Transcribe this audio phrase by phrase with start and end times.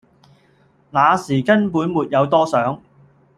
[0.89, 2.81] 那時根本沒有多想